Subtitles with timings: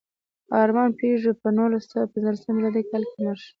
[0.63, 3.49] ارمان پيژو په نولسسوهپینځلسم مېلادي کال کې مړ شو.